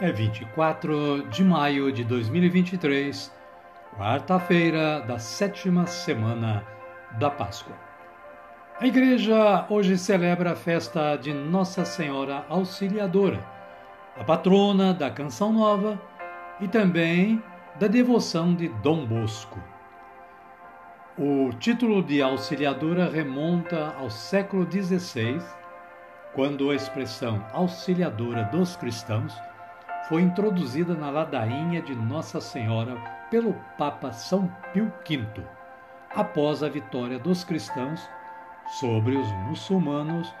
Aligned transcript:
é 0.00 0.10
24 0.10 1.28
de 1.28 1.44
maio 1.44 1.92
de 1.92 2.02
2023, 2.04 3.30
quarta-feira 3.94 5.00
da 5.00 5.18
sétima 5.18 5.86
semana 5.86 6.64
da 7.18 7.28
Páscoa. 7.28 7.76
A 8.80 8.86
igreja 8.86 9.66
hoje 9.68 9.98
celebra 9.98 10.52
a 10.52 10.56
festa 10.56 11.16
de 11.16 11.34
Nossa 11.34 11.84
Senhora 11.84 12.46
Auxiliadora, 12.48 13.46
a 14.18 14.24
patrona 14.24 14.94
da 14.94 15.10
Canção 15.10 15.52
Nova 15.52 16.00
e 16.62 16.66
também 16.66 17.42
da 17.78 17.86
devoção 17.86 18.54
de 18.54 18.68
Dom 18.82 19.04
Bosco. 19.04 19.62
O 21.18 21.50
título 21.58 22.02
de 22.02 22.22
Auxiliadora 22.22 23.10
remonta 23.10 23.94
ao 23.98 24.08
século 24.08 24.66
XVI, 24.66 25.42
quando 26.32 26.70
a 26.70 26.74
expressão 26.74 27.44
Auxiliadora 27.52 28.44
dos 28.44 28.76
Cristãos 28.76 29.36
foi 30.10 30.22
introduzida 30.22 30.92
na 30.92 31.08
ladainha 31.08 31.80
de 31.80 31.94
Nossa 31.94 32.40
Senhora 32.40 32.96
pelo 33.30 33.54
Papa 33.78 34.10
São 34.10 34.52
Pio 34.72 34.92
V, 35.08 35.44
após 36.12 36.64
a 36.64 36.68
vitória 36.68 37.16
dos 37.16 37.44
cristãos 37.44 38.10
sobre 38.80 39.16
os 39.16 39.32
muçulmanos 39.46 40.34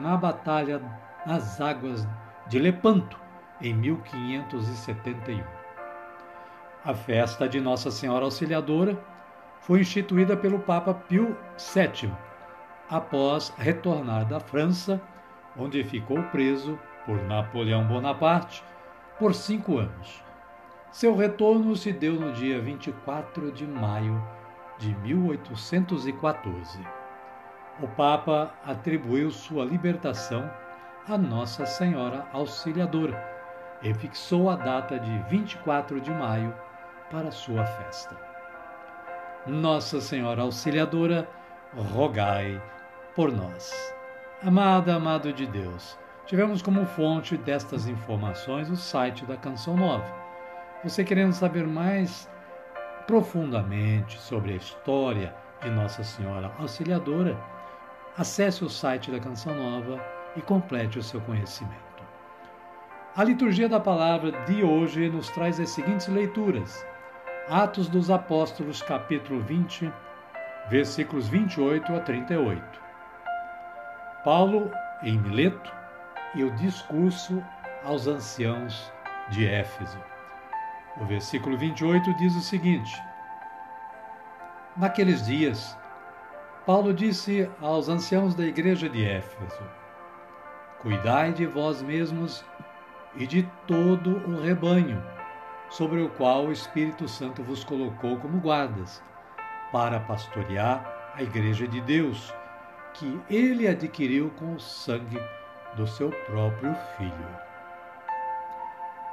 na 0.00 0.16
Batalha 0.16 0.80
das 1.26 1.60
Águas 1.60 2.08
de 2.48 2.58
Lepanto, 2.58 3.20
em 3.60 3.74
1571. 3.74 5.44
A 6.82 6.94
festa 6.94 7.46
de 7.46 7.60
Nossa 7.60 7.90
Senhora 7.90 8.24
Auxiliadora 8.24 8.98
foi 9.60 9.80
instituída 9.80 10.34
pelo 10.34 10.60
Papa 10.60 10.94
Pio 10.94 11.36
VII, 11.58 12.10
após 12.88 13.52
retornar 13.58 14.24
da 14.24 14.40
França, 14.40 14.98
onde 15.58 15.84
ficou 15.84 16.22
preso 16.30 16.78
por 17.04 17.22
Napoleão 17.24 17.86
Bonaparte 17.86 18.64
por 19.20 19.34
cinco 19.34 19.76
anos. 19.76 20.24
Seu 20.90 21.14
retorno 21.14 21.76
se 21.76 21.92
deu 21.92 22.14
no 22.14 22.32
dia 22.32 22.58
24 22.58 23.52
de 23.52 23.66
maio 23.66 24.20
de 24.78 24.94
1814. 24.96 26.80
O 27.82 27.88
Papa 27.88 28.54
atribuiu 28.64 29.30
sua 29.30 29.62
libertação 29.66 30.50
a 31.06 31.18
Nossa 31.18 31.66
Senhora 31.66 32.26
Auxiliadora 32.32 33.22
e 33.82 33.92
fixou 33.92 34.48
a 34.48 34.56
data 34.56 34.98
de 34.98 35.18
24 35.28 36.00
de 36.00 36.10
maio 36.10 36.54
para 37.10 37.30
sua 37.30 37.66
festa. 37.66 38.16
Nossa 39.46 40.00
Senhora 40.00 40.42
Auxiliadora, 40.42 41.28
rogai 41.92 42.60
por 43.14 43.30
nós. 43.30 43.94
Amada, 44.42 44.94
amado 44.94 45.30
de 45.30 45.46
Deus, 45.46 45.98
Tivemos 46.30 46.62
como 46.62 46.86
fonte 46.86 47.36
destas 47.36 47.88
informações 47.88 48.70
o 48.70 48.76
site 48.76 49.26
da 49.26 49.36
Canção 49.36 49.76
Nova. 49.76 50.06
Você 50.84 51.02
querendo 51.02 51.32
saber 51.32 51.66
mais 51.66 52.30
profundamente 53.04 54.16
sobre 54.16 54.52
a 54.52 54.56
história 54.56 55.34
de 55.60 55.68
Nossa 55.70 56.04
Senhora 56.04 56.52
Auxiliadora, 56.56 57.36
acesse 58.16 58.62
o 58.62 58.70
site 58.70 59.10
da 59.10 59.18
Canção 59.18 59.56
Nova 59.56 60.00
e 60.36 60.40
complete 60.40 61.00
o 61.00 61.02
seu 61.02 61.20
conhecimento. 61.22 62.04
A 63.16 63.24
liturgia 63.24 63.68
da 63.68 63.80
palavra 63.80 64.30
de 64.44 64.62
hoje 64.62 65.08
nos 65.08 65.30
traz 65.30 65.58
as 65.58 65.70
seguintes 65.70 66.06
leituras: 66.06 66.86
Atos 67.48 67.88
dos 67.88 68.08
Apóstolos, 68.08 68.80
capítulo 68.82 69.40
20, 69.40 69.92
versículos 70.68 71.26
28 71.26 71.92
a 71.92 71.98
38. 71.98 72.80
Paulo, 74.22 74.70
em 75.02 75.18
Mileto, 75.18 75.79
e 76.34 76.44
o 76.44 76.50
discurso 76.52 77.42
aos 77.84 78.06
anciãos 78.06 78.92
de 79.30 79.46
Éfeso. 79.46 79.98
O 81.00 81.04
versículo 81.04 81.56
28 81.56 82.14
diz 82.14 82.34
o 82.36 82.40
seguinte: 82.40 83.02
Naqueles 84.76 85.26
dias, 85.26 85.76
Paulo 86.66 86.92
disse 86.92 87.50
aos 87.60 87.88
anciãos 87.88 88.34
da 88.34 88.44
igreja 88.44 88.88
de 88.88 89.04
Éfeso: 89.04 89.62
Cuidai 90.80 91.32
de 91.32 91.46
vós 91.46 91.82
mesmos 91.82 92.44
e 93.16 93.26
de 93.26 93.42
todo 93.66 94.16
o 94.28 94.40
rebanho, 94.40 95.02
sobre 95.68 96.00
o 96.00 96.08
qual 96.10 96.46
o 96.46 96.52
Espírito 96.52 97.08
Santo 97.08 97.42
vos 97.42 97.64
colocou 97.64 98.16
como 98.18 98.40
guardas, 98.40 99.02
para 99.72 100.00
pastorear 100.00 101.12
a 101.14 101.22
igreja 101.22 101.66
de 101.66 101.80
Deus, 101.80 102.32
que 102.94 103.20
ele 103.28 103.66
adquiriu 103.66 104.30
com 104.38 104.54
o 104.54 104.60
sangue 104.60 105.20
do 105.76 105.86
seu 105.86 106.10
próprio 106.26 106.74
Filho. 106.96 107.50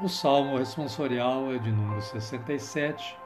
O 0.01 0.07
salmo 0.07 0.57
responsorial 0.57 1.51
é 1.53 1.57
de 1.57 1.72
número 1.72 2.01
67 2.01 3.18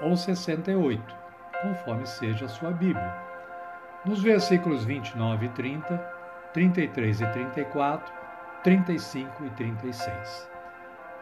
ou 0.00 0.16
68, 0.16 1.14
conforme 1.62 2.06
seja 2.06 2.46
a 2.46 2.48
sua 2.48 2.70
Bíblia. 2.70 3.14
Nos 4.04 4.22
versículos 4.22 4.84
29 4.84 5.46
e 5.46 5.48
30, 5.50 5.98
33 6.52 7.20
e 7.20 7.26
34, 7.26 8.14
35 8.62 9.44
e 9.44 9.50
36. 9.50 10.50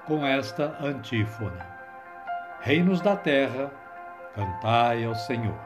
Com 0.06 0.26
esta 0.26 0.76
antífona: 0.80 1.66
Reinos 2.60 3.00
da 3.00 3.16
terra, 3.16 3.72
cantai 4.34 5.04
ao 5.04 5.14
Senhor. 5.14 5.58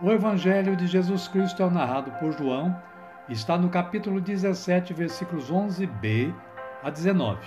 O 0.00 0.12
Evangelho 0.12 0.76
de 0.76 0.86
Jesus 0.86 1.26
Cristo 1.26 1.62
é 1.62 1.70
narrado 1.70 2.12
por 2.12 2.30
João 2.32 2.80
está 3.28 3.58
no 3.58 3.68
capítulo 3.68 4.20
17, 4.20 4.94
versículos 4.94 5.52
11b 5.52 6.34
a 6.82 6.90
19. 6.90 7.38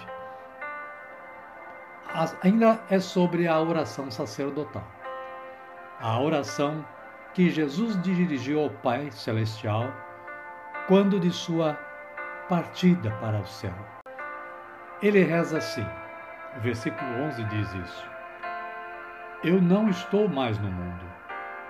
Ainda 2.44 2.80
é 2.90 3.00
sobre 3.00 3.48
a 3.48 3.60
oração 3.60 4.12
sacerdotal. 4.12 4.86
A 6.00 6.20
oração 6.20 6.86
que 7.34 7.50
Jesus 7.50 8.00
dirigiu 8.02 8.62
ao 8.62 8.70
Pai 8.70 9.10
Celestial 9.12 9.92
quando 10.88 11.20
de 11.20 11.32
sua 11.32 11.74
partida 12.50 13.10
para 13.22 13.40
o 13.40 13.48
céu. 13.48 13.74
Ele 15.02 15.24
reza 15.24 15.58
assim, 15.58 15.86
o 16.58 16.60
versículo 16.60 17.10
11 17.24 17.44
diz 17.46 17.74
isso: 17.74 18.08
Eu 19.44 19.62
não 19.62 19.90
estou 19.90 20.28
mais 20.28 20.60
no 20.60 20.70
mundo, 20.70 21.06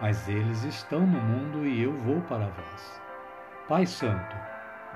mas 0.02 0.28
eles 0.28 0.64
estão 0.64 1.02
no 1.02 1.22
mundo 1.22 1.66
e 1.66 1.84
eu 1.84 1.94
vou 2.00 2.20
para 2.22 2.48
vós. 2.48 3.02
Pai 3.72 3.86
Santo, 3.86 4.36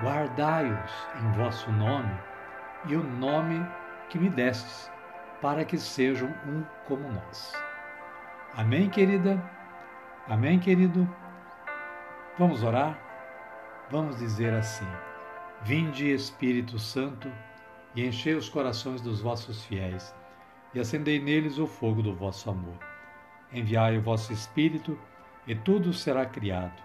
guardai-os 0.01 0.91
em 1.21 1.31
vosso 1.37 1.71
nome 1.71 2.13
e 2.89 2.95
o 2.97 3.01
nome 3.01 3.65
que 4.09 4.19
me 4.19 4.29
destes, 4.29 4.91
para 5.41 5.63
que 5.63 5.77
sejam 5.77 6.27
um 6.45 6.61
como 6.85 7.07
nós. 7.07 7.53
Amém, 8.53 8.89
querida? 8.89 9.41
Amém, 10.27 10.59
querido? 10.59 11.09
Vamos 12.37 12.63
orar? 12.63 12.99
Vamos 13.89 14.17
dizer 14.17 14.53
assim: 14.53 14.87
Vinde, 15.61 16.11
Espírito 16.11 16.77
Santo, 16.77 17.31
e 17.95 18.05
enchei 18.05 18.35
os 18.35 18.49
corações 18.49 18.99
dos 18.99 19.21
vossos 19.21 19.63
fiéis, 19.63 20.13
e 20.73 20.81
acendei 20.81 21.17
neles 21.17 21.59
o 21.59 21.65
fogo 21.65 22.03
do 22.03 22.13
vosso 22.13 22.49
amor. 22.49 22.77
Enviai 23.53 23.97
o 23.97 24.01
vosso 24.01 24.33
Espírito, 24.33 24.99
e 25.47 25.55
tudo 25.55 25.93
será 25.93 26.25
criado 26.25 26.84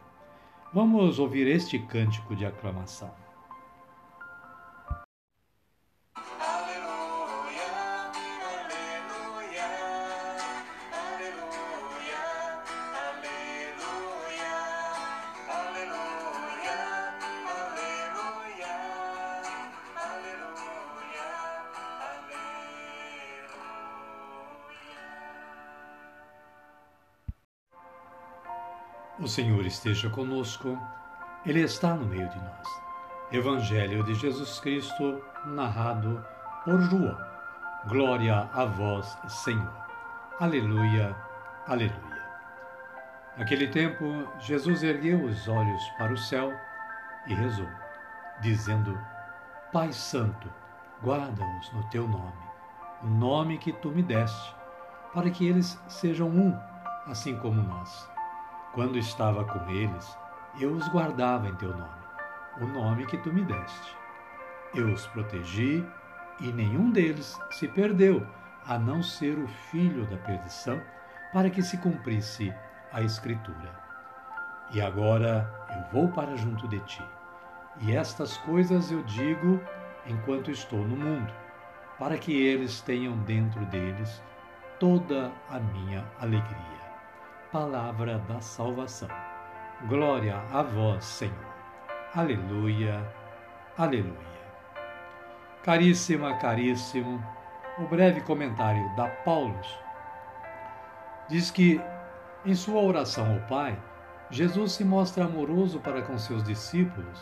Vamos 0.73 1.19
ouvir 1.19 1.47
este 1.47 1.77
cântico 1.77 2.33
de 2.33 2.45
aclamação. 2.45 3.11
O 29.21 29.27
Senhor 29.27 29.63
esteja 29.67 30.09
conosco, 30.09 30.75
Ele 31.45 31.61
está 31.61 31.93
no 31.93 32.07
meio 32.07 32.27
de 32.27 32.39
nós. 32.39 32.67
Evangelho 33.31 34.03
de 34.03 34.15
Jesus 34.15 34.59
Cristo, 34.59 35.21
narrado 35.45 36.25
por 36.65 36.81
João. 36.81 37.15
Glória 37.87 38.49
a 38.51 38.65
vós, 38.65 39.15
Senhor. 39.27 39.71
Aleluia, 40.39 41.15
aleluia. 41.67 42.25
Naquele 43.37 43.67
tempo, 43.67 44.27
Jesus 44.39 44.81
ergueu 44.81 45.23
os 45.23 45.47
olhos 45.47 45.83
para 45.99 46.13
o 46.13 46.17
céu 46.17 46.51
e 47.27 47.35
rezou, 47.35 47.69
dizendo: 48.41 48.99
Pai 49.71 49.93
Santo, 49.93 50.51
guarda-os 51.03 51.71
no 51.73 51.83
teu 51.91 52.07
nome, 52.07 52.41
o 53.03 53.05
nome 53.05 53.59
que 53.59 53.71
tu 53.71 53.89
me 53.89 54.01
deste, 54.01 54.55
para 55.13 55.29
que 55.29 55.47
eles 55.47 55.79
sejam 55.87 56.27
um, 56.27 56.59
assim 57.05 57.37
como 57.37 57.61
nós. 57.61 58.10
Quando 58.73 58.97
estava 58.97 59.43
com 59.43 59.69
eles, 59.69 60.17
eu 60.57 60.71
os 60.71 60.87
guardava 60.87 61.45
em 61.49 61.55
teu 61.55 61.75
nome, 61.75 62.05
o 62.61 62.65
nome 62.65 63.05
que 63.05 63.17
tu 63.17 63.31
me 63.33 63.43
deste. 63.43 63.97
Eu 64.73 64.93
os 64.93 65.05
protegi 65.07 65.85
e 66.39 66.53
nenhum 66.53 66.89
deles 66.89 67.37
se 67.51 67.67
perdeu, 67.67 68.25
a 68.65 68.79
não 68.79 69.03
ser 69.03 69.37
o 69.37 69.45
filho 69.45 70.05
da 70.05 70.15
perdição, 70.15 70.81
para 71.33 71.49
que 71.49 71.61
se 71.61 71.79
cumprisse 71.79 72.53
a 72.93 73.01
Escritura. 73.01 73.77
E 74.71 74.81
agora 74.81 75.53
eu 75.69 75.91
vou 75.91 76.07
para 76.07 76.37
junto 76.37 76.65
de 76.69 76.79
ti. 76.79 77.03
E 77.81 77.93
estas 77.93 78.37
coisas 78.37 78.89
eu 78.89 79.03
digo 79.03 79.59
enquanto 80.05 80.49
estou 80.49 80.79
no 80.79 80.95
mundo, 80.95 81.33
para 81.99 82.17
que 82.17 82.41
eles 82.41 82.79
tenham 82.79 83.17
dentro 83.23 83.65
deles 83.65 84.23
toda 84.79 85.29
a 85.49 85.59
minha 85.59 86.05
alegria 86.21 86.80
palavra 87.51 88.17
da 88.29 88.39
salvação. 88.39 89.09
Glória 89.89 90.41
a 90.53 90.63
vós, 90.63 91.03
Senhor. 91.03 91.35
Aleluia, 92.15 93.05
aleluia. 93.77 94.15
Caríssima, 95.61 96.37
caríssimo, 96.37 97.21
o 97.77 97.83
breve 97.87 98.21
comentário 98.21 98.95
da 98.95 99.07
Paulus 99.07 99.67
diz 101.27 101.51
que, 101.51 101.81
em 102.45 102.55
sua 102.55 102.81
oração 102.81 103.33
ao 103.33 103.41
Pai, 103.47 103.77
Jesus 104.29 104.71
se 104.71 104.85
mostra 104.85 105.25
amoroso 105.25 105.79
para 105.81 106.01
com 106.01 106.17
seus 106.17 106.43
discípulos 106.43 107.21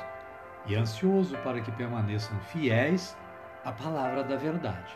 e 0.67 0.75
ansioso 0.75 1.35
para 1.39 1.59
que 1.59 1.71
permaneçam 1.71 2.39
fiéis 2.41 3.17
à 3.65 3.71
palavra 3.71 4.23
da 4.23 4.35
verdade. 4.35 4.93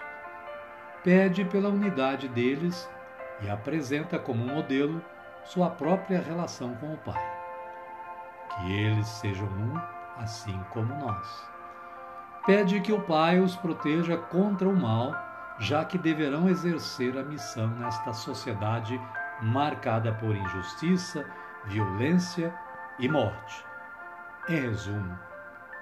Pede 1.03 1.43
pela 1.45 1.69
unidade 1.69 2.27
deles 2.27 2.87
e 3.41 3.49
apresenta 3.49 4.19
como 4.19 4.45
modelo 4.45 5.03
sua 5.45 5.69
própria 5.69 6.21
relação 6.21 6.75
com 6.75 6.93
o 6.93 6.97
Pai. 6.97 7.23
Que 8.49 8.71
eles 8.71 9.07
sejam 9.07 9.47
um, 9.47 9.79
assim 10.17 10.57
como 10.71 10.93
nós. 10.95 11.47
Pede 12.45 12.81
que 12.81 12.91
o 12.91 13.01
Pai 13.01 13.39
os 13.39 13.55
proteja 13.55 14.17
contra 14.17 14.67
o 14.67 14.75
mal, 14.75 15.13
já 15.59 15.85
que 15.85 15.97
deverão 15.97 16.49
exercer 16.49 17.17
a 17.17 17.23
missão 17.23 17.67
nesta 17.67 18.13
sociedade 18.13 18.99
marcada 19.41 20.13
por 20.13 20.35
injustiça, 20.35 21.25
violência 21.65 22.53
e 22.99 23.07
morte. 23.07 23.65
Em 24.49 24.59
resumo, 24.59 25.17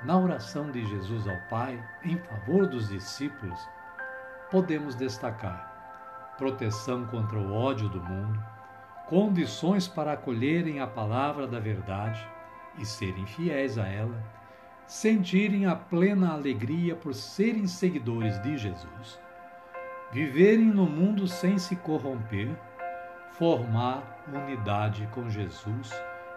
na 0.03 0.17
oração 0.17 0.71
de 0.71 0.85
Jesus 0.85 1.27
ao 1.27 1.37
Pai 1.49 1.83
em 2.03 2.17
favor 2.17 2.67
dos 2.67 2.89
discípulos, 2.89 3.59
podemos 4.49 4.95
destacar 4.95 5.71
proteção 6.37 7.05
contra 7.05 7.37
o 7.37 7.53
ódio 7.53 7.87
do 7.89 8.01
mundo, 8.01 8.43
condições 9.11 9.89
para 9.89 10.13
acolherem 10.13 10.79
a 10.79 10.87
palavra 10.87 11.45
da 11.45 11.59
verdade 11.59 12.25
e 12.77 12.85
serem 12.85 13.25
fiéis 13.25 13.77
a 13.77 13.85
ela, 13.85 14.23
sentirem 14.87 15.65
a 15.65 15.75
plena 15.75 16.31
alegria 16.31 16.95
por 16.95 17.13
serem 17.13 17.67
seguidores 17.67 18.41
de 18.41 18.57
Jesus, 18.57 19.19
viverem 20.13 20.67
no 20.67 20.85
mundo 20.85 21.27
sem 21.27 21.57
se 21.57 21.75
corromper, 21.75 22.55
formar 23.33 24.23
unidade 24.31 25.05
com 25.11 25.29
Jesus 25.29 25.91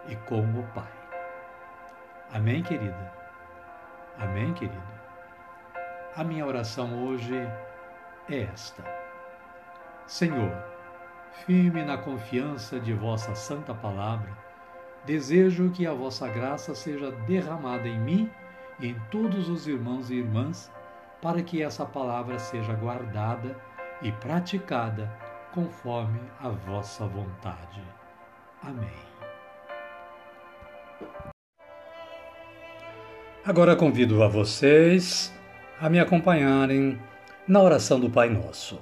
e 0.09 0.17
com 0.27 0.41
o 0.41 0.63
Pai. 0.73 0.91
Amém, 2.33 2.61
querida? 2.61 3.13
Amém, 4.19 4.53
querido? 4.53 4.83
A 6.13 6.25
minha 6.25 6.45
oração 6.45 7.05
hoje 7.05 7.37
é 8.27 8.41
esta. 8.41 8.83
Senhor, 10.05 10.74
firme 11.45 11.83
na 11.83 11.97
confiança 11.97 12.79
de 12.79 12.93
vossa 12.93 13.35
santa 13.35 13.73
palavra, 13.73 14.31
desejo 15.05 15.69
que 15.71 15.85
a 15.85 15.93
vossa 15.93 16.27
graça 16.27 16.73
seja 16.73 17.11
derramada 17.11 17.87
em 17.87 17.99
mim 17.99 18.29
e 18.79 18.87
em 18.87 18.95
todos 19.11 19.49
os 19.49 19.67
irmãos 19.67 20.09
e 20.09 20.15
irmãs, 20.15 20.71
para 21.21 21.41
que 21.41 21.61
essa 21.61 21.85
palavra 21.85 22.39
seja 22.39 22.73
guardada 22.73 23.55
e 24.01 24.11
praticada 24.11 25.11
conforme 25.53 26.19
a 26.39 26.49
vossa 26.49 27.05
vontade. 27.05 27.81
Amém. 28.61 29.15
Agora 33.45 33.75
convido 33.75 34.23
a 34.23 34.27
vocês 34.27 35.31
a 35.79 35.89
me 35.89 35.99
acompanharem 35.99 36.99
na 37.47 37.61
oração 37.61 37.99
do 37.99 38.09
Pai 38.09 38.29
Nosso. 38.29 38.81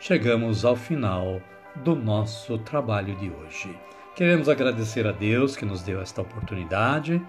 chegamos 0.00 0.64
ao 0.64 0.76
final 0.76 1.40
do 1.76 1.94
nosso 1.94 2.58
trabalho 2.58 3.14
de 3.16 3.30
hoje. 3.30 3.76
Queremos 4.14 4.48
agradecer 4.48 5.06
a 5.06 5.12
Deus 5.12 5.56
que 5.56 5.64
nos 5.64 5.82
deu 5.82 6.00
esta 6.00 6.22
oportunidade 6.22 7.20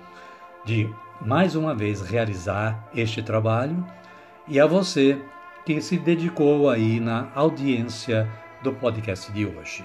de 0.65 0.89
mais 1.21 1.55
uma 1.55 1.73
vez 1.73 2.01
realizar 2.01 2.87
este 2.95 3.21
trabalho 3.21 3.85
e 4.47 4.59
a 4.59 4.65
você 4.65 5.19
que 5.65 5.81
se 5.81 5.97
dedicou 5.97 6.69
aí 6.69 6.99
na 6.99 7.29
audiência 7.35 8.29
do 8.63 8.71
podcast 8.73 9.31
de 9.31 9.45
hoje. 9.45 9.83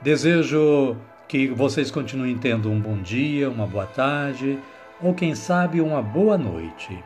Desejo 0.00 0.96
que 1.26 1.48
vocês 1.48 1.90
continuem 1.90 2.36
tendo 2.36 2.70
um 2.70 2.80
bom 2.80 3.00
dia, 3.00 3.48
uma 3.48 3.66
boa 3.66 3.86
tarde 3.86 4.58
ou 5.00 5.14
quem 5.14 5.34
sabe 5.34 5.80
uma 5.80 6.02
boa 6.02 6.36
noite 6.36 7.02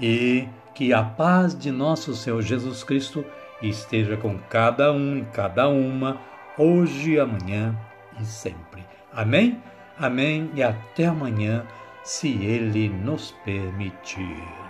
e 0.00 0.48
que 0.74 0.92
a 0.92 1.02
paz 1.02 1.58
de 1.58 1.70
nosso 1.70 2.14
Senhor 2.14 2.40
Jesus 2.40 2.82
Cristo 2.82 3.24
esteja 3.62 4.16
com 4.16 4.38
cada 4.38 4.92
um 4.92 5.18
e 5.18 5.24
cada 5.32 5.68
uma, 5.68 6.20
hoje, 6.56 7.18
amanhã 7.18 7.76
e 8.20 8.24
sempre. 8.24 8.84
Amém? 9.12 9.60
Amém 9.98 10.50
e 10.54 10.62
até 10.62 11.06
amanhã, 11.06 11.66
se 12.04 12.28
Ele 12.28 12.88
nos 12.88 13.32
permitir. 13.44 14.67